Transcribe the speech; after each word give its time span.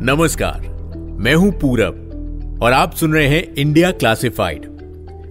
नमस्कार, 0.00 0.60
मैं 1.20 1.34
हूँ 1.34 1.50
पूरब 1.52 2.60
और 2.62 2.72
आप 2.72 2.94
सुन 2.94 3.12
रहे 3.12 3.28
हैं 3.28 3.54
इंडिया 3.54 3.90
क्लासिफाइड। 3.90 4.66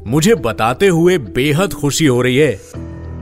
मुझे 0.08 0.36
बताते 0.36 0.88
हुए 0.88 1.18
बेहद 1.18 1.74
खुशी 1.74 2.06
हो 2.06 2.22
रही 2.22 2.38
है 2.38 2.60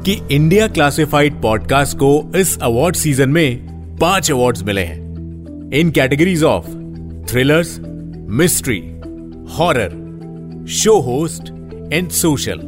कि 0.06 0.22
इंडिया 0.32 0.68
क्लासिफाइड 0.68 1.42
पॉडकास्ट 1.42 1.98
को 1.98 2.32
इस 2.36 2.58
अवार्ड 2.60 2.96
सीज़न 2.96 3.30
में 3.30 3.68
पाँच 3.98 4.32
अवार्ड्स 4.32 4.64
मिले 4.64 4.82
हैं। 4.82 5.72
In 5.72 5.92
categories 5.92 6.44
of 6.44 6.68
thrillers, 7.26 7.80
mystery, 8.30 8.80
horror, 9.58 9.90
show 10.70 11.00
host 11.00 11.52
and 11.94 12.10
social. 12.10 12.60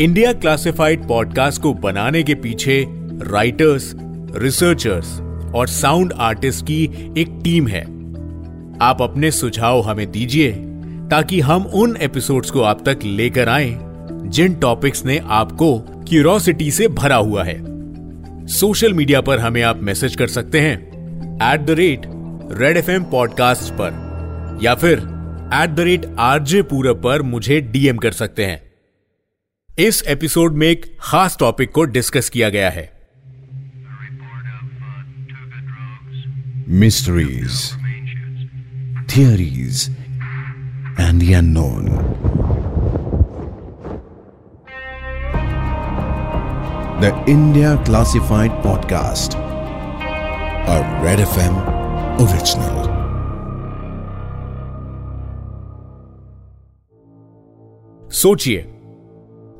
India 0.00 0.32
Classified 0.32 1.08
podcast 1.08 1.62
को 1.62 1.74
बनाने 1.74 2.22
के 2.22 2.34
पीछे 2.34 2.84
राइटर्स 3.22 3.92
रिसर्चर्स 4.36 5.18
और 5.54 5.68
साउंड 5.68 6.12
आर्टिस्ट 6.12 6.64
की 6.64 6.82
एक 7.18 7.40
टीम 7.44 7.68
है। 7.68 7.82
आप 8.82 9.02
अपने 9.02 9.30
सुझाव 9.30 9.80
हमें 9.80 10.10
दीजिए, 10.10 10.52
ताकि 11.10 11.40
हम 11.40 11.66
उन 11.66 11.96
एपिसोड्स 11.96 12.50
को 12.50 12.62
आप 12.62 12.88
तक 12.88 12.98
लेकर 13.04 13.48
आए, 13.48 13.78
जिन 14.12 14.54
टॉपिक्स 14.54 15.04
ने 15.04 15.18
आपको 15.18 15.78
क्यूरोसिटी 16.08 16.70
से 16.70 16.88
भरा 16.88 17.16
हुआ 17.16 17.44
है। 17.44 17.56
सोशल 18.46 18.92
मीडिया 18.92 19.20
पर 19.20 19.38
हमें 19.38 19.62
आप 19.62 19.82
मैसेज 19.82 20.16
कर 20.16 20.26
सकते 20.26 20.60
हैं 20.60 20.76
at 21.54 21.60
the 21.60 21.70
rate 21.70 22.02
Red 22.52 22.76
F 22.76 22.90
M 22.90 23.04
podcast 23.04 23.72
पर, 23.72 24.58
या 24.62 24.74
फिर 24.74 24.98
eight 25.54 25.70
the 25.70 25.80
rate 25.80 26.06
RJ 26.18 26.62
Purab 26.62 26.96
पर 26.96 27.22
मुझे 27.22 27.60
डीएम 27.60 27.96
कर 27.96 28.12
सकते 28.12 28.46
हैं। 28.46 28.62
इस 29.78 30.02
एपिसोड 30.06 30.52
में 30.52 30.66
एक 30.68 30.96
खास 31.00 31.36
टॉपिक 31.40 31.70
को 31.70 31.84
डिस्कस 31.84 32.28
किया 32.28 32.48
गया 32.48 32.70
है। 32.70 32.97
Mysteries, 36.68 37.74
theories, 39.08 39.88
and 40.98 41.18
the 41.18 41.32
unknown. 41.32 41.86
The 47.00 47.14
India 47.26 47.80
Classified 47.86 48.50
Podcast, 48.62 49.34
a 50.68 50.82
Red 51.02 51.20
FM 51.20 51.56
original. 52.20 52.84
सोचिए 58.12 58.60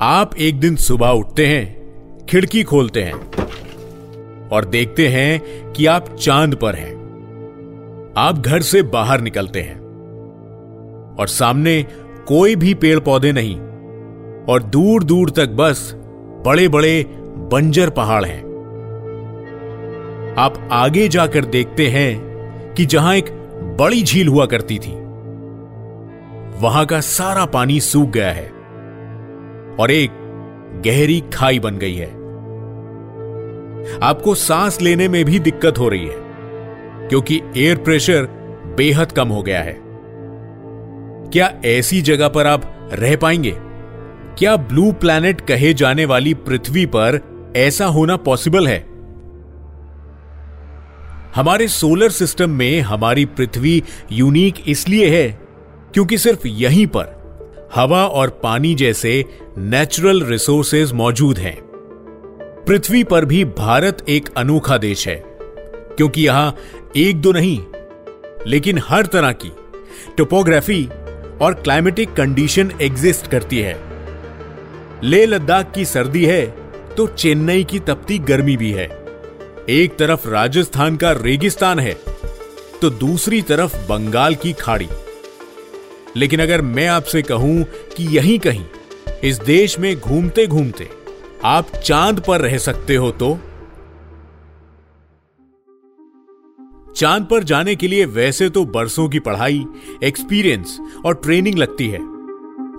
आप 0.03 0.37
एक 0.39 0.61
दिन 0.61 0.77
सुबह 0.77 1.09
उठते 1.09 1.47
हैं 1.47 2.27
खिड़की 2.27 2.63
खोलते 2.63 3.03
हैं 3.03 4.49
और 4.49 4.65
देखते 4.65 5.09
हैं 5.09 5.73
कि 5.73 5.87
आप 5.87 6.15
चाँद 6.17 6.55
पर 6.55 6.75
हैं 6.75 6.98
आप 8.17 8.39
घर 8.39 8.63
से 8.63 8.83
बाहर 8.83 9.21
निकलते 9.21 9.61
हैं। 9.61 9.77
और 11.19 11.29
सामने 11.29 11.83
कोई 12.29 12.57
भी 12.57 12.75
पेड़ 12.75 12.99
पौधे 13.01 13.33
नहीं, 13.33 13.57
और 14.45 14.63
दूर 14.63 15.05
दूर 15.05 15.31
तक 15.31 15.49
बस 15.49 15.93
बड़े 16.47 16.69
बड़े 16.69 17.05
बंजर 17.53 17.91
पहाड़ 17.91 18.25
हैं। 18.25 18.47
आप 20.39 20.69
आगे 20.73 21.09
जाकर 21.09 21.45
देखते 21.45 21.89
हैं 21.89 22.75
कि 22.75 22.87
जहाँ 22.87 23.15
एक 23.17 23.31
बड़ी 23.81 24.03
झील 24.03 24.29
हुआ 24.29 24.47
करती 24.47 24.79
थी, 24.79 24.93
वहाँ 26.61 26.85
का 26.87 27.01
सारा 27.01 27.45
पानी 27.47 27.81
सूख 27.81 28.11
गया 28.11 28.31
है, 28.33 28.47
और 29.81 29.91
एक 29.91 30.11
गहरी 30.87 31.21
खाई 31.33 31.59
बन 31.59 31.79
गई 31.79 31.95
है। 31.95 32.11
आपको 34.03 34.35
सांस 34.35 34.81
लेने 34.83 35.09
में 35.09 35.25
भी 35.25 35.39
दिक्कत 35.39 35.79
हो 35.79 35.89
रही 35.89 36.07
है। 36.07 36.28
क्योंकि 37.09 37.41
एयर 37.57 37.77
प्रेशर 37.77 38.27
बेहद 38.77 39.13
कम 39.13 39.29
हो 39.29 39.43
गया 39.43 39.63
है। 39.63 39.81
क्या 41.33 41.61
ऐसी 41.65 42.03
जगह 42.03 42.29
पर 42.29 42.47
आप 42.47 42.91
रह 42.93 43.17
पाएँगे? 43.17 43.57
क्या 44.39 44.57
ब्लू 44.57 44.93
प्लैनेट 44.93 45.41
कहे 45.41 45.75
जाने 45.75 46.05
वाली 46.05 46.35
पृथ्वी 46.35 46.87
पर 46.87 47.21
ऐसा 47.57 47.87
होना 47.87 48.17
पॉसिबल 48.17 48.69
है? 48.69 48.79
हमारे 51.35 51.69
सोलर 51.69 52.11
सिस्टम 52.11 52.51
में 52.51 52.81
हमारी 52.81 53.25
पृथ्वी 53.25 53.83
यूनिक 54.13 54.55
इसलिए 54.69 55.09
है 55.09 55.39
क्योंकि 55.95 56.19
सिर्फ़ 56.19 56.47
यहीं 56.47 56.87
पर 56.87 57.19
हवा 57.75 58.07
और 58.07 58.41
पानी 58.43 58.75
जैसे 58.75 59.25
नेचुरल 59.59 60.23
रिसोर्सेज 60.23 60.93
मौजूद 60.93 61.39
हैं। 61.39 61.59
पृथ्वी 62.67 63.05
पर 63.05 63.25
भी 63.25 63.45
भारत 63.45 64.05
एक 64.09 64.29
अनोखा 64.37 64.79
देश 64.79 65.09
है। 65.09 65.38
क्योंकि 65.99 66.23
यहाँ 66.23 66.55
एक 66.97 67.21
दो 67.21 67.33
नहीं, 67.33 67.59
लेकिन 68.47 68.81
हर 68.89 69.07
तरह 69.07 69.33
की 69.35 69.51
टोपोग्राफी 70.17 70.85
और 71.41 71.55
क्लाइमेटिक 71.55 72.13
कंडीशन 72.13 72.73
एग्जिस्ट 72.83 73.27
करती 73.27 73.59
है। 73.59 73.77
ले 75.03 75.25
लद्दाख 75.27 75.73
की 75.75 75.85
सर्दी 75.85 76.25
है 76.25 76.45
तो 76.97 77.07
चेन्नई 77.09 77.65
की 77.65 77.79
तपती 77.81 78.19
गर्मी 78.19 78.57
भी 78.57 78.71
है। 78.73 78.87
एक 79.71 79.97
तरफ़ 79.99 80.29
राजस्थान 80.29 80.97
का 80.97 81.13
रेगिस्तान 81.13 81.79
है 81.79 81.97
तो 82.83 82.91
दूसरी 82.91 83.43
तरफ़ 83.43 83.77
बंगाल 83.89 84.35
की 84.35 84.53
खाड़ी। 84.53 84.89
लेकिन 86.17 86.41
अगर 86.41 86.63
मैं 86.63 86.87
आपसे 86.89 87.23
कहूँ 87.23 87.63
कि 87.97 88.07
यहीं 88.17 88.39
कहीं, 88.39 88.65
इस 89.25 89.39
देश 89.41 89.79
में 89.79 89.95
घूमते 89.97 90.47
घूमते 90.47 90.89
आप 91.45 91.77
चाँद 91.77 92.21
पर 92.21 92.41
रह 92.41 92.57
सकते 92.59 92.97
हो 92.97 93.11
तो 93.13 93.39
चाँद 96.97 97.27
पर 97.31 97.45
जाने 97.45 97.75
के 97.75 97.89
लिए 97.89 98.05
वैसे 98.05 98.49
तो 98.51 98.65
बरसों 98.65 99.09
की 99.09 99.19
पढ़ाई 99.19 99.65
एक्सपीरियंस 100.05 100.79
और 101.05 101.15
ट्रेनिंग 101.15 101.59
लगती 101.59 101.89
है। 101.89 101.99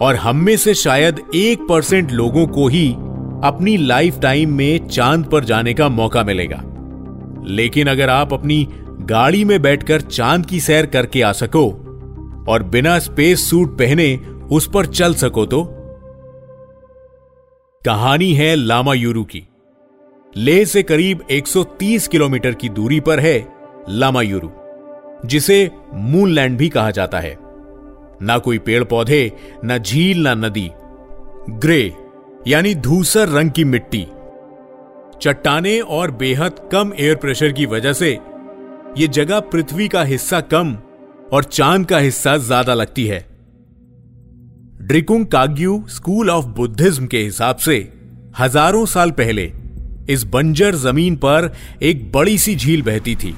और 0.01 0.15
हम 0.15 0.35
में 0.35 0.57
से 0.57 0.73
शायद 0.73 1.21
एक 1.35 1.61
परसेंट 1.69 2.11
लोगों 2.11 2.47
को 2.47 2.67
ही 2.67 2.91
अपनी 3.43 3.77
लाइफ 3.77 4.19
टाइम 4.19 4.53
में 4.53 4.87
चाँद 4.87 5.25
पर 5.25 5.43
जाने 5.43 5.73
का 5.73 5.89
मौका 5.89 6.23
मिलेगा। 6.23 6.63
लेकिन 7.45 7.87
अगर 7.87 8.09
आप 8.09 8.33
अपनी 8.33 8.67
गाड़ी 9.01 9.45
में 9.45 9.61
बैठकर 9.61 10.01
चाँद 10.01 10.45
की 10.45 10.59
सैर 10.59 10.85
करके 10.85 11.21
आ 11.21 11.31
सको 11.31 11.69
और 12.49 12.63
बिना 12.63 12.99
स्पेस 12.99 13.49
सूट 13.49 13.77
पहने 13.79 14.15
उस 14.51 14.69
पर 14.73 14.85
चल 14.85 15.13
सको 15.13 15.45
तो? 15.45 15.63
कहानी 17.85 18.33
है 18.33 18.55
लामा 18.55 18.93
यूरू 18.93 19.23
की। 19.23 19.43
लेह 20.37 20.65
से 20.65 20.83
करीब 20.83 21.19
130 21.31 22.07
किलोमीटर 22.07 22.53
की 22.53 22.69
दूरी 22.69 22.99
पर 22.99 23.19
है 23.19 23.58
लामायुरु, 23.89 24.49
जिसे 25.27 25.69
मूनलैंड 25.93 26.57
भी 26.57 26.69
कहा 26.69 26.91
जाता 26.91 27.19
है। 27.19 27.37
ना 28.21 28.37
कोई 28.37 28.57
पेड़ 28.59 28.83
पौधे 28.83 29.31
ना 29.63 29.77
झील, 29.77 30.21
ना 30.23 30.33
नदी। 30.35 30.69
ग्रे, 31.49 31.93
यानी 32.47 32.73
धूसर 32.75 33.29
रंग 33.29 33.51
की 33.51 33.63
मिट्टी। 33.63 34.05
चट्टाने 35.21 35.79
और 35.79 36.11
बेहद 36.11 36.59
कम 36.71 36.93
एयर 36.99 37.15
प्रेशर 37.15 37.51
की 37.51 37.65
वजह 37.65 37.93
से 37.93 38.11
यह 38.97 39.07
जगह 39.07 39.39
पृथ्वी 39.49 39.87
का 39.87 40.03
हिस्सा 40.03 40.39
कम 40.43 40.77
और 41.33 41.43
चाँद 41.43 41.85
का 41.85 41.97
हिस्सा 41.97 42.35
ज़्यादा 42.37 42.73
लगती 42.73 43.05
है। 43.05 43.19
Drikung 44.81 45.25
Kagyu 45.25 45.83
school 45.89 46.29
of 46.29 46.45
Buddhism 46.47 47.07
के 47.07 47.17
हिसाब 47.17 47.55
से 47.57 47.77
हज़ारों 48.39 48.85
साल 48.85 49.11
पहले 49.11 49.51
इस 50.09 50.23
बंजर 50.25 50.75
ज़मीन 50.75 51.15
पर 51.15 51.51
एक 51.81 52.11
बड़ी 52.11 52.37
सी 52.37 52.55
झील 52.55 52.81
बहती 52.81 53.15
थी। 53.15 53.35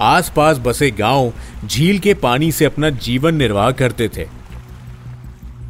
आसपास 0.00 0.58
बसे 0.58 0.90
गाँव 0.90 1.32
झील 1.66 1.98
के 1.98 2.14
पानी 2.14 2.52
से 2.52 2.64
अपना 2.64 2.90
जीवन 2.90 3.34
निर्वाह 3.34 3.70
करते 3.70 4.08
थे। 4.08 4.28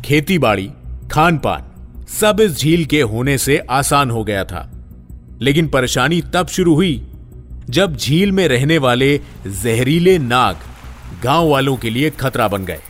खेती 0.04 0.38
बाड़ी 0.38 0.70
खान 1.10 1.38
पान 1.38 1.62
सब 2.08 2.40
इस 2.40 2.58
झील 2.58 2.84
के 2.84 3.00
होने 3.00 3.38
से 3.38 3.58
आसान 3.58 4.10
हो 4.10 4.24
गया 4.24 4.44
था। 4.44 4.72
लेकिन 5.40 5.68
परेशानी 5.68 6.20
तब 6.20 6.46
शुरू 6.46 6.74
हुई 6.74 7.06
जब 7.70 7.96
झील 7.96 8.32
में 8.32 8.48
रहने 8.48 8.78
वाले 8.78 9.20
जहरीले 9.46 10.18
नाग 10.18 10.56
गाँव 11.22 11.48
वालों 11.48 11.76
के 11.76 11.90
लिए 11.90 12.10
खतरा 12.10 12.48
बन 12.48 12.64
गए। 12.64 12.80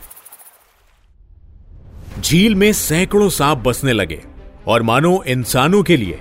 झील 2.21 2.55
में 2.55 2.73
सैकड़ों 2.73 3.29
सांप 3.29 3.57
बसने 3.57 3.93
लगे 3.93 4.21
और 4.67 4.81
मानो 4.81 5.23
इंसानों 5.27 5.83
के 5.83 5.97
लिए 5.97 6.19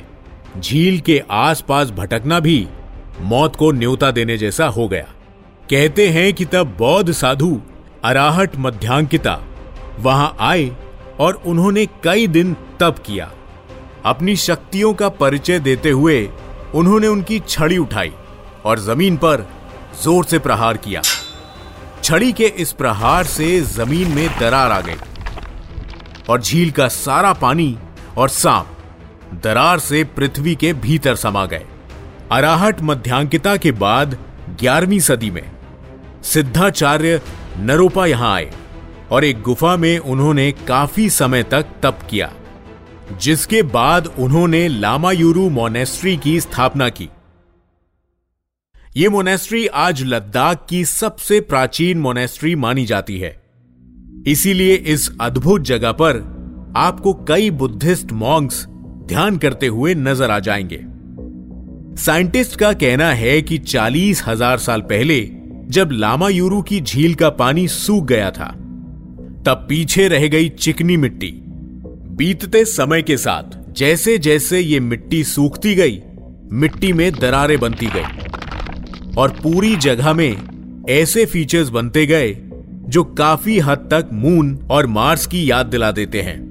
झील 0.61 1.00
के 1.00 1.23
आसपास 1.31 1.90
भटकना 1.90 2.40
भी 2.40 2.69
मौत 3.20 3.56
को 3.56 3.73
न्योता 3.73 4.11
देने 4.11 4.38
जैसा 4.38 4.67
हो 4.67 4.88
गया। 4.88 5.06
कहते 5.70 6.08
हैं 6.08 6.32
कि 6.34 6.44
तब 6.44 6.74
बौद्ध 6.78 7.12
साधु 7.12 7.60
अराहट 8.04 8.56
मध्यांकिता 8.56 9.38
वहाँ 10.00 10.36
आए 10.40 10.70
और 11.20 11.40
उन्होंने 11.46 11.86
कई 12.04 12.26
दिन 12.26 12.52
तप 12.80 12.98
किया। 13.06 13.30
अपनी 14.04 14.36
शक्तियों 14.36 14.92
का 14.94 15.08
परिचय 15.14 15.58
देते 15.60 15.90
हुए 15.90 16.18
उन्होंने 16.74 17.06
उनकी 17.06 17.38
छड़ी 17.48 17.78
उठाई 17.78 18.12
और 18.64 18.78
ज़मीन 18.80 19.16
पर 19.16 19.46
ज़ोर 20.02 20.24
से 20.24 20.38
प्रहार 20.38 20.76
किया। 20.76 21.02
छड़ी 22.02 22.32
के 22.32 22.46
इस 22.56 22.72
प्रहार 22.74 23.24
से 23.26 23.60
ज़मीन 23.62 24.14
में 24.14 24.28
दरार 24.40 24.72
आ 24.72 24.80
गई 24.80 24.96
और 26.28 26.40
झील 26.40 26.70
का 26.70 26.88
सारा 26.90 27.32
पानी 27.32 27.76
और 28.18 28.28
सांप 28.28 29.38
दरार 29.44 29.78
से 29.80 30.04
पृथ्वी 30.16 30.54
के 30.54 30.72
भीतर 30.78 31.14
समा 31.16 31.44
गए। 31.46 31.66
अराहट 32.32 32.82
मध्यांकिता 32.82 33.56
के 33.56 33.72
बाद 33.74 34.16
ग्यारहवीं 34.60 35.00
सदी 35.00 35.30
में 35.30 35.42
सिद्धाचार्य 36.26 37.20
नरोपा 37.58 38.06
यहाँ 38.06 38.34
आए 38.34 38.50
और 39.11 39.25
एक 39.25 39.43
गुफा 39.43 39.76
में 39.76 39.99
उन्होंने 39.99 40.50
काफ़ी 40.69 41.08
समय 41.11 41.43
तक 41.43 41.67
तप 41.82 41.99
किया, 42.11 42.31
जिसके 43.23 43.62
बाद 43.62 44.06
उन्होंने 44.19 44.67
लामायूरू 44.69 45.49
मोनेस्ट्री 45.50 46.17
की 46.17 46.40
स्थापना 46.40 46.88
की। 46.88 47.08
यह 48.96 49.11
मोनेस्ट्री 49.11 49.67
आज 49.67 50.02
लद्दाख 50.05 50.67
की 50.70 50.84
सबसे 50.84 51.40
प्राचीन 51.43 51.99
मोनेस्ट्री 51.99 52.55
मानी 52.56 52.87
जाती 52.87 53.19
है। 53.19 53.34
इसीलिए 54.26 54.75
इस 54.75 55.11
अद्भुत 55.20 55.62
जगह 55.62 55.93
पर 55.93 56.19
आपको 56.76 57.14
कई 57.28 57.50
बुद्धिस्ट 57.52 58.12
मॉन्क्स 58.14 58.64
ध्यान 59.06 59.37
करते 59.37 59.67
हुए 59.67 59.94
नज़र 59.94 60.31
आ 60.31 60.38
जाएँगे। 60.38 60.81
साइंटिस्ट 62.02 62.56
का 62.56 62.73
कहना 62.73 63.12
है 63.12 63.40
कि 63.43 63.58
चालीस 63.58 64.23
हज़ार 64.26 64.58
साल 64.58 64.81
पहले 64.82 65.20
जब 65.68 65.88
लामायूरू 65.92 66.62
की 66.62 66.80
झील 66.80 67.14
का 67.14 67.30
पानी 67.30 67.68
सूख 67.68 68.04
गया 68.04 68.30
था, 68.30 68.46
तब 69.46 69.66
पीछे 69.68 70.08
रह 70.08 70.28
गई 70.28 70.48
चिकनी 70.48 70.96
मिट्टी। 70.96 71.32
बीतते 72.08 72.64
समय 72.64 73.02
के 73.02 73.16
साथ 73.16 73.72
जैसे 73.72 74.18
जैसे 74.18 74.60
ये 74.60 74.80
मिट्टी 74.80 75.24
सूखती 75.24 75.74
गई, 75.74 76.02
मिट्टी 76.52 76.92
में 76.92 77.12
दरारें 77.12 77.60
बनती 77.60 77.86
गई। 77.86 78.04
और 79.16 79.30
पूरी 79.30 79.76
जगह 79.76 80.12
में 80.12 80.36
ऐसे 80.88 81.26
फीचर्स 81.26 81.68
बनते 81.68 82.06
गए, 82.06 82.36
जो 82.88 83.04
काफ़ी 83.04 83.58
हद 83.58 83.78
तक 83.78 84.08
मून 84.12 84.58
और 84.70 84.86
मार्स 84.86 85.26
की 85.26 85.50
याद 85.50 85.66
दिला 85.66 85.90
देते 85.90 86.22
हैं। 86.22 86.46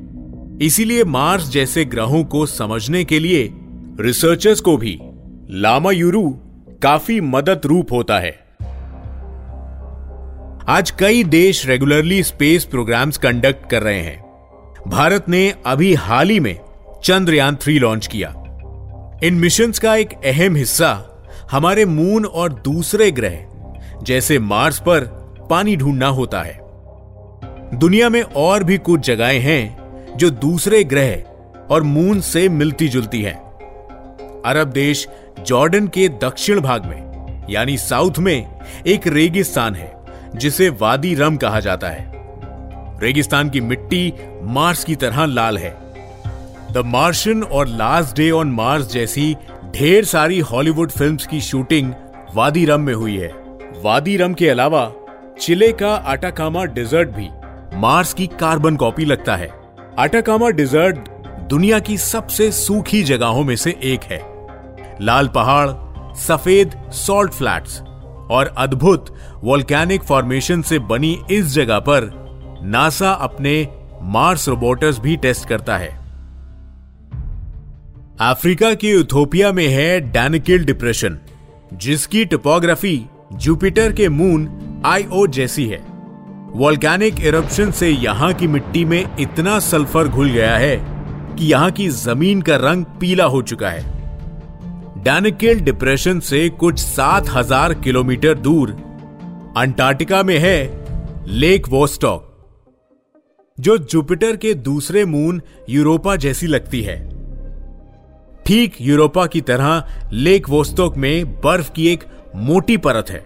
इसीलिए 0.61 1.03
मार्स 1.03 1.51
जैसे 1.51 1.85
ग्रहों 1.85 2.23
को 2.23 2.45
समझने 2.45 3.03
के 3.03 3.19
लिए 3.19 3.53
रिसर्चर्स 3.99 4.59
को 4.59 4.77
भी 4.77 4.99
लामायूरू 5.49 6.29
काफ़ी 6.81 7.21
मदद 7.21 7.61
रूप 7.65 7.91
होता 7.91 8.19
है। 8.19 8.44
आज 10.69 10.91
कई 10.91 11.23
देश 11.23 11.67
रेगुलरली 11.67 12.23
स्पेस 12.23 12.65
प्रोग्राम्स 12.65 13.17
कंडक्ट 13.17 13.69
कर 13.69 13.83
रहे 13.83 14.01
हैं। 14.01 14.25
भारत 14.87 15.25
ने 15.29 15.53
अभी 15.65 15.93
हाल 15.93 16.29
ही 16.29 16.39
में 16.39 16.59
चंद्रयान 17.03 17.55
थ्री 17.55 17.79
लॉन्च 17.79 18.07
किया। 18.07 18.29
इन 19.23 19.33
मिशंस 19.33 19.79
का 19.79 19.95
एक 19.95 20.13
अहम 20.25 20.55
हिस्सा 20.55 21.21
हमारे 21.51 21.85
मून 21.85 22.25
और 22.25 22.53
दूसरे 22.53 23.11
ग्रह, 23.11 23.45
जैसे 24.03 24.39
मार्स 24.39 24.79
पर 24.79 25.01
पानी 25.49 25.75
ढूंढना 25.75 26.07
होता 26.07 26.41
है। 26.41 26.59
दुनिया 27.73 28.09
में 28.09 28.21
और 28.21 28.63
भी 28.63 28.77
कुछ 28.77 29.07
जगहें 29.07 29.39
हैं 29.39 30.17
जो 30.17 30.29
दूसरे 30.29 30.83
ग्रह 30.83 31.23
और 31.69 31.83
मून 31.83 32.21
से 32.21 32.49
मिलती 32.49 32.87
जुलती 32.87 33.21
हैं। 33.21 33.37
अरब 34.45 34.67
देश 34.67 35.07
जॉर्डन 35.39 35.87
के 35.87 36.09
दक्षिण 36.09 36.59
भाग 36.59 36.85
में, 36.85 37.45
यानी 37.49 37.77
साउथ 37.77 38.19
में, 38.19 38.59
एक 38.87 39.07
रेगिस्तान 39.07 39.75
है। 39.75 39.94
जिसे 40.35 40.69
वादी 40.69 41.15
रम 41.15 41.37
कहा 41.37 41.59
जाता 41.59 41.87
है। 41.87 42.11
रेगिस्तान 43.01 43.49
की 43.49 43.61
मिट्टी 43.61 44.13
मार्स 44.43 44.83
की 44.83 44.95
तरह 44.95 45.25
लाल 45.25 45.57
है। 45.57 45.75
द 46.71 46.83
मार्शन 46.85 47.43
और 47.43 47.67
लास्ट 47.67 48.15
डे 48.17 48.31
ऑन 48.31 48.51
मार्स 48.51 48.91
जैसी 48.91 49.35
ढेर 49.75 50.05
सारी 50.05 50.39
हॉलीवुड 50.39 50.91
फिल्म्स 50.91 51.27
की 51.27 51.41
शूटिंग 51.41 51.93
वादी 52.35 52.65
रम 52.65 52.81
में 52.81 52.93
हुई 52.93 53.17
है। 53.17 53.31
वादी 53.83 54.17
रम 54.17 54.33
के 54.33 54.49
अलावा 54.49 54.91
चिले 55.41 55.71
का 55.71 55.95
आटाकामा 55.95 56.65
डिजर्ट 56.65 57.09
भी 57.09 57.29
मार्स 57.73 58.13
की 58.13 58.27
कार्बन 58.27 58.75
कॉपी 58.75 59.05
लगता 59.05 59.35
है। 59.35 59.49
आटाकामा 59.99 60.49
डिजर्ट 60.49 61.09
दुनिया 61.49 61.79
की 61.79 61.97
सबसे 61.97 62.51
सूखी 62.51 63.03
जगहों 63.03 63.43
में 63.43 63.55
से 63.55 63.79
एक 63.83 64.03
है। 64.03 64.21
लाल 65.01 65.27
पहाड़, 65.27 65.69
सफ़ेद 66.15 66.75
सॉल्ट 66.91 67.31
फ्लैट्स 67.31 67.81
और 68.31 68.53
अद्भुत 68.57 69.13
वोल्केनिक 69.43 70.03
फॉर्मेशन 70.03 70.61
से 70.61 70.79
बनी 70.79 71.17
इस 71.31 71.53
जगह 71.53 71.79
पर 71.79 72.09
नासा 72.63 73.11
अपने 73.11 73.67
मार्स 74.03 74.47
रोबोटर्स 74.49 74.99
भी 74.99 75.15
टेस्ट 75.17 75.47
करता 75.49 75.77
है। 75.77 75.89
अफ्रीका 78.21 78.73
के 78.73 78.91
यूथोपिया 78.91 79.51
में 79.51 79.67
है 79.67 79.99
डैनिकिल 80.01 80.65
डिप्रेशन, 80.65 81.17
जिसकी 81.73 82.25
टोपोग्राफी 82.25 82.99
जुपिटर 83.33 83.91
के 83.91 84.09
मून 84.09 84.47
आईओ 84.85 85.25
जैसी 85.27 85.65
है। 85.67 85.79
वोल्केनिक 86.55 87.19
इरप्शन 87.19 87.71
से 87.71 87.89
यहाँ 87.89 88.33
की 88.33 88.47
मिट्टी 88.47 88.85
में 88.85 89.17
इतना 89.19 89.59
सल्फ़र 89.59 90.07
घुल 90.07 90.29
गया 90.29 90.55
है 90.57 90.75
कि 91.35 91.45
यहाँ 91.45 91.71
की 91.71 91.87
ज़मीन 91.89 92.41
का 92.41 92.55
रंग 92.55 92.85
पीला 92.99 93.25
हो 93.25 93.41
चुका 93.41 93.69
है। 93.69 93.94
डैनिकेल 95.05 95.59
डिप्रेशन 95.59 96.19
से 96.19 96.37
कुछ 96.49 96.79
सात 96.79 97.27
हज़ार 97.29 97.73
किलोमीटर 97.73 98.33
दूर, 98.35 98.69
अंटार्कटिका 99.57 100.21
में 100.23 100.37
है 100.37 100.59
लेक 101.29 101.67
वोस्टॉक, 101.69 102.23
जो 103.57 103.77
जुपिटर 103.77 104.35
के 104.35 104.53
दूसरे 104.53 105.03
मून 105.05 105.41
यूरोपा 105.69 106.15
जैसी 106.15 106.47
लगती 106.47 106.81
है। 106.81 106.97
ठीक 108.45 108.81
यूरोपा 108.81 109.25
की 109.27 109.41
तरह, 109.41 109.83
लेक 110.13 110.49
वोस्टॉक 110.49 110.97
में 110.97 111.41
बर्फ़ 111.41 111.71
की 111.71 111.87
एक 111.87 112.05
मोटी 112.37 112.77
परत 112.79 113.09
है, 113.09 113.23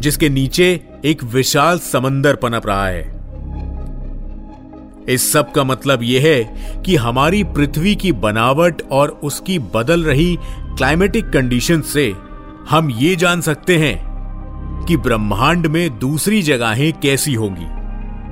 जिसके 0.00 0.28
नीचे 0.28 0.70
एक 1.04 1.24
विशाल 1.24 1.78
समंदर 1.82 2.36
पनप 2.36 2.66
रहा 2.66 2.86
है। 2.86 3.11
इस 5.08 5.32
सब 5.32 5.52
का 5.52 5.64
मतलब 5.64 6.02
यह 6.02 6.22
है 6.22 6.44
कि 6.82 6.96
हमारी 6.96 7.44
पृथ्वी 7.44 7.94
की 7.94 8.12
बनावट 8.12 8.82
और 8.90 9.08
उसकी 9.08 9.58
बदल 9.58 10.04
रही 10.04 10.38
क्लाइमेटिक 10.52 11.30
कंडीशन 11.30 11.80
से 11.80 12.14
हम 12.70 12.90
ये 12.90 13.16
जान 13.16 13.40
सकते 13.40 13.76
हैं 13.76 14.12
कि 14.88 14.96
ब्रह्मांड 14.96 15.66
में 15.66 15.98
दूसरी 15.98 16.42
जगहें 16.42 16.92
कैसी 16.92 17.34
होंगी 17.34 17.66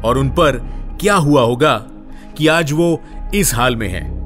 और 0.09 0.19
उन 0.19 0.29
पर 0.29 0.53
क्या 1.01 1.15
हुआ 1.15 1.43
होगा 1.43 1.77
कि 2.37 2.47
आज 2.47 2.73
वो 2.73 3.03
इस 3.35 3.55
हाल 3.55 3.77
में 3.77 3.89
है। 3.89 4.21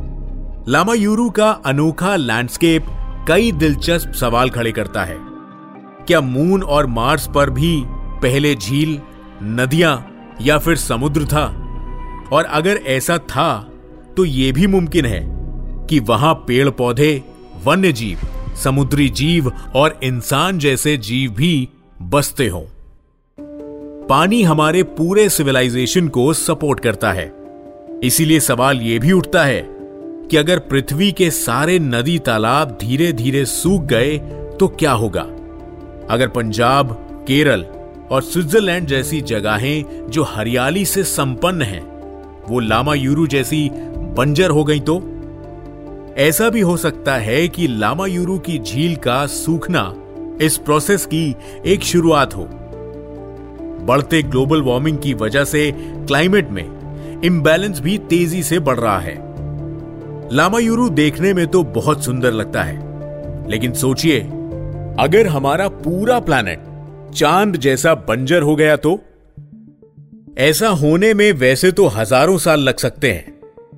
लामायूरू 0.69 1.31
का 1.31 1.50
अनोखा 1.50 2.17
लैंडस्केप 2.17 2.87
कई 3.29 3.52
दिलचस्प 3.52 4.12
सवाल 4.12 4.50
खड़े 4.50 4.73
करता 4.73 5.05
है। 5.05 5.19
क्या 6.06 6.20
मून 6.20 6.62
और 6.62 6.87
मार्स 6.87 7.29
पर 7.35 7.50
भी 7.50 7.82
पहले 8.23 8.55
झील, 8.55 9.00
नदियाँ 9.43 10.11
या 10.41 10.58
फिर 10.58 10.76
समुद्र 10.76 11.25
था? 11.25 11.63
और 12.34 12.44
अगर 12.44 12.76
ऐसा 12.76 13.19
था 13.19 13.72
तो 14.16 14.25
यह 14.25 14.52
भी 14.52 14.66
मुमकिन 14.66 15.06
है 15.06 15.22
कि 15.86 16.00
वहाँ 16.00 16.34
पेड़ 16.34 16.70
पौधे 16.70 17.22
वन्य 17.64 17.92
जीव 17.92 18.19
समुद्री 18.56 19.08
जीव 19.08 19.52
और 19.75 20.00
इंसान 20.02 20.58
जैसे 20.58 20.96
जीव 20.96 21.31
भी 21.31 21.69
बसते 22.02 22.48
हों। 22.48 22.64
पानी 24.06 24.43
हमारे 24.43 24.82
पूरे 24.82 25.29
सिविलाइजेशन 25.29 26.08
को 26.08 26.32
सपोर्ट 26.32 26.81
करता 26.81 27.12
है। 27.12 27.32
इसीलिए 28.03 28.41
सवाल 28.41 28.81
यह 28.81 29.00
भी 29.00 29.12
उठता 29.12 29.44
है 29.44 29.67
कि 30.31 30.36
अगर 30.36 30.58
पृथ्वी 30.58 31.12
के 31.12 31.31
सारे 31.31 31.79
नदी 31.79 32.19
तालाब 32.19 32.79
धीरे 32.81 33.12
धीरे 33.12 33.44
सूख 33.44 33.82
गए 33.82 34.19
तो 34.60 34.69
क्या 34.69 34.93
होगा? 34.93 35.22
अगर 36.10 36.29
पंजाब, 36.29 36.93
केरल 37.29 37.64
और 38.10 38.22
स्विट्जरलैंड 38.22 38.86
जैसी 38.86 39.20
जगहें 39.20 40.10
जो 40.10 40.22
हरियाली 40.22 40.84
से 40.84 41.05
संपन्न 41.05 41.62
हैं 41.62 41.94
वो 42.48 42.60
लामा 42.60 42.94
यूरू 42.94 43.27
जैसी 43.27 43.69
बंजर 44.17 44.51
हो 44.51 44.65
गई 44.65 44.81
तो? 44.81 45.03
ऐसा 46.19 46.48
भी 46.51 46.60
हो 46.60 46.77
सकता 46.77 47.15
है 47.15 47.48
कि 47.48 47.67
लामा 47.69 48.06
यूरू 48.06 48.39
की 48.39 48.58
झील 48.58 48.96
का 48.96 49.27
सूखना 49.27 49.94
इस 50.43 50.56
प्रोसेस 50.58 51.06
की 51.06 51.36
एक 51.67 51.82
शुरुआत 51.82 52.34
हो। 52.36 52.48
बढ़ते 53.86 54.22
ग्लोबल 54.22 54.63
वार्मिंग 54.63 54.98
की 54.98 55.15
वजह 55.15 55.44
से 55.44 55.70
क्लाइमेट 55.79 56.51
में 56.51 57.20
इम्बैलेंस 57.24 57.81
भी 57.81 57.98
तेज़ी 57.98 58.43
से 58.43 58.58
बढ़ 58.58 58.79
रहा 58.79 58.98
है। 58.98 59.15
लामा 60.32 60.58
यूरू 60.58 60.89
देखने 60.89 61.32
में 61.34 61.46
तो 61.46 61.63
बहुत 61.63 62.05
सुंदर 62.05 62.32
लगता 62.32 62.63
है, 62.63 63.51
लेकिन 63.51 63.72
सोचिए, 63.72 64.20
अगर 64.98 65.27
हमारा 65.27 65.69
पूरा 65.69 66.19
प्लैनेट 66.20 66.63
चाँद 67.15 67.56
जैसा 67.56 67.94
बंजर 67.94 68.43
हो 68.43 68.56
गया 68.56 68.77
तो? 68.77 68.98
ऐसा 70.38 70.69
होने 70.69 71.12
में 71.14 71.32
वैसे 71.32 71.70
तो 71.72 71.86
हज़ारों 71.86 72.38
साल 72.38 72.60
लग 72.60 72.76
सकते 72.76 73.10
हैं, 73.12 73.34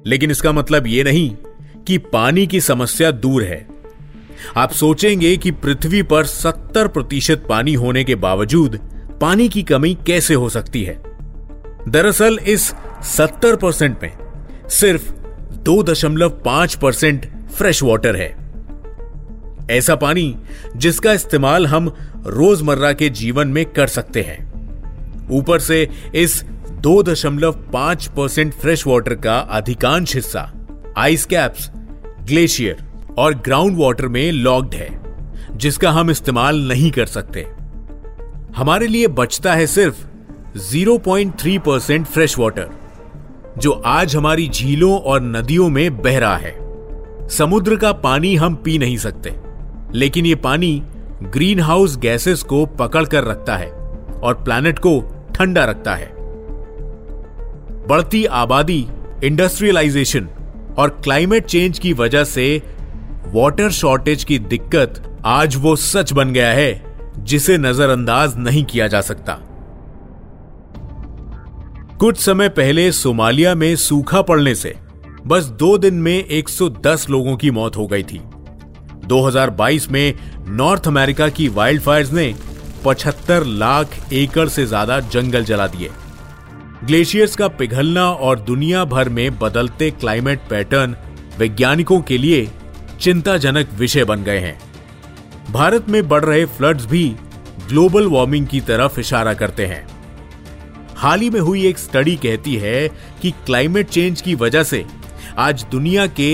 लेकिन 0.06 0.30
इसका 0.30 0.52
मतलब 0.52 0.86
यह 0.86 1.04
नहीं 1.04 1.30
कि 1.86 1.98
पानी 1.98 2.46
की 2.46 2.60
समस्या 2.60 3.10
दूर 3.10 3.42
है। 3.44 3.66
आप 4.56 4.72
सोचेंगे 4.72 5.36
कि 5.36 5.50
पृथ्वी 5.50 6.02
पर 6.02 6.26
70 6.26 6.88
प्रतिशत 6.88 7.44
पानी 7.48 7.75
होने 7.75 8.04
के 8.04 8.14
बावजूद 8.14 8.78
पानी 9.20 9.48
की 9.48 9.62
कमी 9.62 9.94
कैसे 10.06 10.34
हो 10.34 10.48
सकती 10.48 10.82
है। 10.84 11.00
दरअसल 11.88 12.38
इस 12.38 12.72
70 13.16 13.56
परसेंट 13.56 14.02
में 14.02 14.12
सिर्फ़ 14.70 15.12
2.5 15.62 16.75
परसेंट 16.75 17.26
फ्रेश 17.48 17.82
वाटर 17.82 18.16
है। 18.16 18.34
ऐसा 19.70 19.94
पानी 19.96 20.36
जिसका 20.76 21.12
इस्तेमाल 21.12 21.66
हम 21.66 21.94
रोज़मर्रा 22.26 22.92
के 22.92 23.08
जीवन 23.10 23.48
में 23.48 23.64
कर 23.66 23.86
सकते 23.86 24.22
हैं। 24.22 24.45
ऊपर 25.30 25.59
से 25.59 25.88
इस 26.14 26.45
2.5 26.80 28.06
परसेंट 28.06 28.52
फ्रेश 28.54 28.87
वाटर 28.87 29.14
का 29.14 29.38
अधिकांश 29.38 30.14
हिस्सा 30.14 30.52
आइस 30.97 31.25
कैप्स 31.25 31.71
ग्लेशियर 32.23 32.85
और 33.18 33.35
ग्राउंड 33.35 33.78
वाटर 33.78 34.09
में 34.09 34.33
लॉक्ड 34.33 34.75
है, 34.75 34.88
जिसका 35.56 35.90
हम 35.90 36.11
इस्तेमाल 36.11 36.68
नहीं 36.68 36.90
कर 36.90 37.06
सकते। 37.06 37.47
हमारे 38.56 38.87
लिए 38.87 39.06
बचता 39.06 39.54
है 39.54 39.66
सिर्फ़ 39.66 40.04
0.3 40.59 41.59
परसेंट 41.59 42.06
फ्रेश 42.06 42.38
वाटर, 42.38 42.68
जो 43.59 43.71
आज 43.71 44.16
हमारी 44.16 44.49
झीलों 44.49 44.99
और 44.99 45.21
नदियों 45.21 45.68
में 45.68 46.02
बह 46.02 46.18
रहा 46.18 46.37
है। 46.37 46.54
समुद्र 47.28 47.76
का 47.76 47.92
पानी 47.92 48.37
हम 48.37 48.54
पी 48.54 48.78
नहीं 48.78 48.97
सकते, 48.97 49.35
लेकिन 49.99 50.26
यह 50.26 50.37
पानी 50.37 50.83
ग्रीन 51.23 51.61
हाउस 51.61 51.97
गैसेस 51.97 52.42
को 52.42 52.66
पकड़ 52.66 53.04
कर 53.04 53.25
रखता 53.25 53.56
है 53.56 53.71
और 54.23 54.35
प्लैनेट 54.35 54.78
को 54.78 55.15
ठंडा 55.36 55.64
रखता 55.64 55.94
है। 55.94 56.14
बढ़ती 57.88 58.24
आबादी 58.24 58.86
इंडस्ट्रियलाइजेशन 59.24 60.28
और 60.78 60.88
क्लाइमेट 61.04 61.46
चेंज 61.46 61.78
की 61.78 61.92
वजह 61.92 62.24
से 62.24 62.62
वाटर 63.26 63.70
शॉर्टेज 63.70 64.24
की 64.24 64.38
दिक्कत 64.38 65.02
आज 65.24 65.56
वो 65.56 65.76
सच 65.76 66.12
बन 66.12 66.32
गया 66.32 66.50
है, 66.50 66.82
जिसे 67.18 67.58
नजरअंदाज 67.58 68.36
नहीं 68.36 68.64
किया 68.64 68.86
जा 68.86 69.00
सकता। 69.00 69.38
कुछ 72.00 72.16
समय 72.16 72.48
पहले 72.48 72.90
सोमालिया 72.92 73.54
में 73.54 73.74
सूखा 73.76 74.22
पड़ने 74.22 74.54
से 74.54 74.74
बस 75.26 75.44
दो 75.44 75.76
दिन 75.78 75.94
में 75.94 76.24
110 76.24 77.06
लोगों 77.10 77.36
की 77.36 77.50
मौत 77.50 77.76
हो 77.76 77.86
गई 77.86 78.02
थी। 78.02 78.20
2022 79.06 79.90
में 79.90 80.14
नॉर्थ 80.48 80.88
अमेरिका 80.88 81.28
की 81.28 81.48
वाइल्ड 81.48 81.82
फायर्स 81.82 82.12
ने 82.12 82.34
75 82.86 83.44
लाख 83.58 83.96
एकड़ 84.12 84.48
से 84.48 84.64
ज़्यादा 84.66 84.98
जंगल 85.12 85.44
जला 85.44 85.66
दिए। 85.66 85.90
ग्लेशियर्स 86.84 87.34
का 87.36 87.46
पिघलना 87.48 88.04
और 88.10 88.38
दुनिया 88.40 88.84
भर 88.84 89.08
में 89.08 89.38
बदलते 89.38 89.90
क्लाइमेट 89.90 90.40
पैटर्न 90.50 90.94
वैज्ञानिकों 91.38 92.00
के 92.00 92.18
लिए 92.18 92.48
चिंताजनक 93.00 93.72
विषय 93.78 94.04
बन 94.04 94.22
गए 94.24 94.38
हैं। 94.38 94.58
भारत 95.52 95.88
में 95.88 96.06
बढ़ 96.08 96.24
रहे 96.24 96.44
फ्लड्स 96.46 96.86
भी 96.86 97.04
ग्लोबल 97.68 98.06
वार्मिंग 98.06 98.46
की 98.46 98.60
तरफ़ 98.60 99.00
इशारा 99.00 99.34
करते 99.34 99.66
हैं। 99.66 99.86
हाल 100.96 101.20
ही 101.20 101.30
में 101.30 101.40
हुई 101.40 101.66
एक 101.66 101.78
स्टडी 101.78 102.16
कहती 102.16 102.54
है 102.56 102.88
कि 103.22 103.30
क्लाइमेट 103.46 103.88
चेंज 103.88 104.20
की 104.20 104.34
वजह 104.34 104.62
से 104.62 104.84
आज 105.38 105.64
दुनिया 105.70 106.06
के 106.20 106.30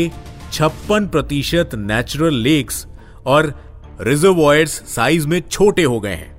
छप्पन 0.52 1.06
प्रतिशत 1.06 1.70
नेचुरल 1.76 2.34
लेक्स 2.42 2.86
और 3.26 3.52
रिजर्वॉयर्स 4.00 4.72
साइज़ 4.88 5.26
में 5.28 5.40
छोटे 5.50 5.82
हो 5.84 5.98
गए 6.00 6.14
हैं। 6.14 6.31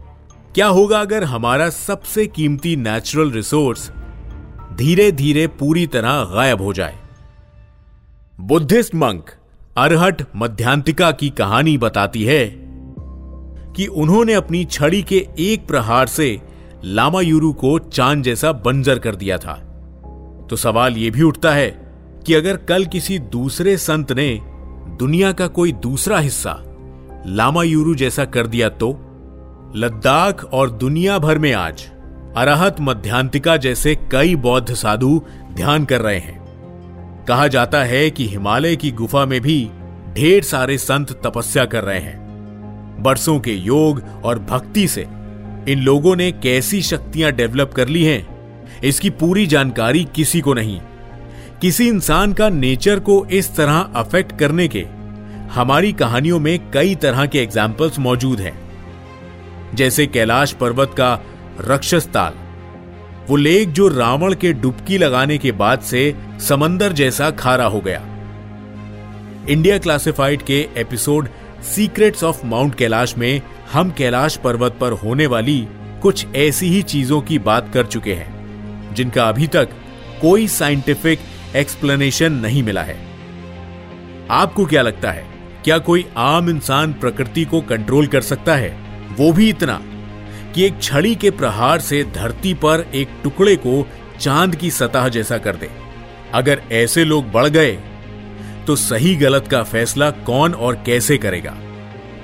क्या 0.56 0.68
होगा 0.68 1.00
अगर 1.00 1.24
हमारा 1.24 1.70
सबसे 1.70 2.28
कीमती 2.28 2.76
नेचुरल 2.76 3.32
रिसोर्स 3.32 3.92
धीरे 4.74 5.12
धीरे 5.12 5.48
पूरी 5.48 5.88
तरह 5.88 6.24
गायब 6.24 6.62
हो 6.62 6.74
जाए? 6.74 7.00
बुद्धिस्ट 8.40 8.96
मंक 8.96 9.30
अरहट 9.78 10.22
मध्यांतिका 10.36 11.12
की 11.12 11.30
कहानी 11.30 11.78
बताती 11.78 12.24
है 12.24 12.56
कि 13.76 13.88
उन्होंने 13.88 14.34
अपनी 14.34 14.66
छड़ी 14.66 15.04
के 15.04 15.28
एक 15.40 15.68
प्रहार 15.68 16.08
से 16.08 16.42
लामायूरू 16.84 17.54
को 17.54 17.80
चाँद 17.80 18.24
जैसा 18.24 18.52
बंजर 18.52 19.00
कर 19.00 19.16
दिया 19.16 19.38
था। 19.38 19.54
तो 20.50 20.56
सवाल 20.56 20.98
यह 20.98 21.12
भी 21.12 21.22
उठता 21.22 21.52
है 21.52 21.96
कि 22.26 22.34
अगर 22.34 22.58
कल 22.58 22.86
किसी 22.86 23.20
दूसरे 23.20 23.78
संत 23.78 24.12
ने 24.12 24.40
दुनिया 25.00 25.32
का 25.32 25.48
कोई 25.48 25.72
दूसरा 25.72 26.20
हिस्सा 26.20 26.60
लामायूरू 27.28 27.96
जैसा 27.96 28.26
कर 28.26 28.48
दिया 28.48 28.70
तो? 28.70 29.03
लद्दाख 29.76 30.44
और 30.46 30.70
दुनिया 30.72 31.18
भर 31.20 31.38
में 31.38 31.52
आज 31.54 31.82
अराहत 32.38 32.76
मध्यांतिका 32.82 33.58
जैसे 33.58 33.96
कई 34.12 34.36
बौद्ध 34.36 34.74
साधु 34.74 35.22
ध्यान 35.54 35.86
कर 35.86 36.02
रहे 36.02 36.18
हैं। 36.18 37.26
कहा 37.28 37.48
जाता 37.48 37.84
है 37.84 38.10
कि 38.10 38.28
हिमालय 38.28 38.76
की 38.76 38.92
गुफा 38.92 39.26
में 39.26 39.42
भी 39.42 39.70
ढेर 40.14 40.44
सारे 40.44 40.78
संत 40.78 41.12
तपस्या 41.24 41.66
कर 41.66 41.84
रहे 41.84 42.00
हैं। 42.00 43.04
बरसों 43.04 43.40
के 43.40 43.54
योग 43.54 44.04
और 44.24 44.40
भक्ति 44.40 44.88
से 44.88 45.08
इन 45.68 45.80
लोगों 45.80 46.16
ने 46.16 46.32
कैसी 46.32 46.82
शक्तियाँ 46.82 47.32
डेवलप 47.32 47.74
कर 47.74 47.88
ली 47.88 48.04
हैं, 48.04 48.28
इसकी 48.84 49.10
पूरी 49.10 49.48
जानकारी 49.48 50.08
किसी 50.16 50.42
को 50.42 50.54
नहीं। 50.54 50.80
किसी 51.62 51.88
इंसान 51.88 52.34
का 52.34 52.50
नेचर 52.50 53.00
को 53.00 53.26
इस 53.26 53.56
तरह 53.56 53.80
अफेक्ट 53.96 54.38
करने 54.40 54.68
के 54.68 54.86
हमारी 55.54 55.94
कहानियों 55.94 56.40
में 56.40 56.72
कई 56.72 56.96
तरह 56.96 57.26
के 57.26 57.40
एग्जाम्पल्स 57.40 58.00
मौजूद 58.00 58.40
हैं। 58.40 58.63
जैसे 59.74 60.08
कैलाश 60.08 60.54
पर्वत 60.54 60.94
का 60.98 61.20
रक्षस 61.62 62.08
ताल 62.08 62.34
वो 63.30 63.36
लेक 63.36 63.72
जो 63.72 63.88
रावण 63.88 64.34
के 64.34 64.54
डुबकी 64.54 64.98
लगाने 64.98 65.38
के 65.38 65.52
बाद 65.52 65.80
से 65.80 66.16
समंदर 66.40 66.94
जैसा 66.94 67.32
खारा 67.32 67.66
हो 67.66 67.80
गया। 67.82 68.02
इंडिया 69.50 69.78
क्लासिफाइड 69.78 70.42
के 70.42 70.68
episode 70.78 71.30
secrets 71.64 72.24
of 72.24 72.46
mount 72.46 72.76
Kailash 72.76 73.18
में 73.18 73.42
हम 73.74 73.92
कैलाश 73.92 74.36
पर्वत 74.38 74.78
पर 74.82 74.92
होने 74.92 75.28
वाली 75.28 75.68
कुछ 76.02 76.26
ऐसी 76.36 76.68
ही 76.68 76.82
चीज़ों 76.82 77.22
की 77.22 77.40
बात 77.40 77.72
कर 77.74 77.86
चुके 77.86 78.14
हैं, 78.14 78.94
जिनका 78.94 79.28
अभी 79.30 79.48
तक 79.48 79.70
कोई 80.22 80.48
साइंटिफिक 80.48 81.20
एक्सप्लेनेशन 81.56 82.34
नहीं 82.34 82.64
मिला 82.64 82.82
है। 82.82 82.98
आपको 84.32 84.66
क्या 84.66 84.82
लगता 84.82 85.12
है, 85.12 85.26
क्या 85.64 85.78
कोई 85.78 86.06
आम 86.18 86.50
इंसान 86.50 86.94
प्रकृति 86.94 87.46
को 87.46 87.62
कंट्रोल 87.62 88.08
कर 88.08 88.22
सकता 88.22 88.56
है? 88.56 88.83
वो 89.20 89.32
भी 89.34 89.50
इतना 89.50 89.82
कि 90.56 90.66
एक 90.66 90.82
छड़ी 90.82 91.16
के 91.16 91.32
प्रहार 91.32 91.80
से 91.80 92.04
धरती 92.04 92.54
पर 92.54 92.86
एक 92.96 93.10
टुकड़े 93.24 93.56
को 93.56 93.88
चाँद 94.20 94.56
की 94.56 94.72
सतह 94.72 95.08
जैसा 95.10 95.38
कर 95.38 95.56
दे। 95.56 95.70
अगर 96.34 96.62
ऐसे 96.72 97.04
लोग 97.06 97.32
बढ़ 97.32 97.48
गए 97.48 97.78
तो 98.68 98.76
सही 98.76 99.16
गलत 99.16 99.48
का 99.48 99.64
फैसला 99.64 100.10
कौन 100.12 100.54
और 100.54 100.76
कैसे 100.76 101.18
करेगा? 101.18 101.58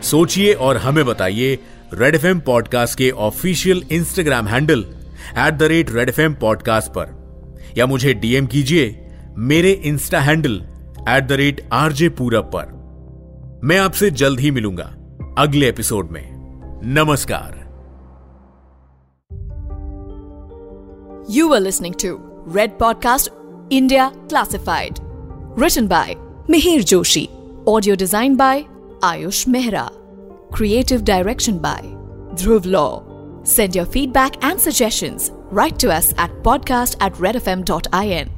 सोचिए 0.01 0.53
और 0.53 0.77
हमें 0.77 1.05
बताइए 1.05 1.59
रेड 1.93 2.15
एफ़ 2.15 2.37
पॉडकास्ट 2.37 2.97
के 2.97 3.09
official 3.09 3.83
Instagram 3.91 4.47
handle 4.47 4.85
at 5.37 5.53
the 5.53 5.63
rate 5.63 5.91
Red 5.91 6.09
F 6.09 6.31
podcast 6.31 6.91
पर। 6.91 7.17
या 7.77 7.85
मुझे 7.85 8.13
डीएम 8.13 8.45
कीजिए 8.45 9.05
मेरे 9.37 9.71
insta 9.71 10.19
handle 10.19 10.61
at 11.09 11.23
the 11.23 11.31
rate 11.31 11.69
RJ 11.73 12.09
Purab 12.09 12.51
पर। 12.55 13.59
मैं 13.63 13.77
आपसे 13.77 14.11
जल्द 14.11 14.39
ही 14.39 14.51
मिलूँगा 14.51 14.95
अगले 15.37 15.69
एपिसोड 15.69 16.09
में। 16.11 16.38
नमस्कार 16.82 17.64
You 21.28 21.48
were 21.48 21.60
listening 21.60 21.94
to 21.94 22.18
Red 22.44 22.78
Podcast 22.78 23.28
India 23.70 24.12
Classified. 24.28 25.00
Written 25.56 25.86
by 25.86 26.16
Mihir 26.48 26.80
Joshi. 26.80 27.30
Audio 27.66 27.94
designed 27.94 28.36
by 28.36 28.66
Ayush 29.00 29.46
Mehra. 29.46 29.90
Creative 30.52 31.02
direction 31.02 31.58
by 31.58 31.80
Dhruv 32.34 32.66
Law. 32.66 33.02
Send 33.42 33.74
your 33.74 33.86
feedback 33.86 34.44
and 34.44 34.60
suggestions. 34.60 35.30
Write 35.50 35.78
to 35.78 35.90
us 35.90 36.12
at 36.18 36.30
podcast 36.42 36.96
at 37.00 37.14
redfm.in. 37.14 38.37